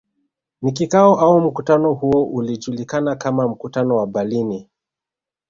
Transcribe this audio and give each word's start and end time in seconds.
Na 0.61 0.71
kikao 0.71 1.19
au 1.19 1.41
mkutano 1.41 1.93
huo 1.93 2.23
ulijulikana 2.25 3.15
kama 3.15 3.47
mkutano 3.47 3.95
wa 3.97 4.07
Berlini 4.07 4.69